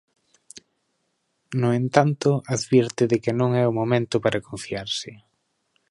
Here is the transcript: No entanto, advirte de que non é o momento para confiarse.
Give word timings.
No 1.61 1.69
entanto, 1.81 2.29
advirte 2.53 3.03
de 3.11 3.17
que 3.23 3.33
non 3.39 3.49
é 3.61 3.63
o 3.71 3.77
momento 3.79 4.15
para 4.23 4.43
confiarse. 4.49 5.11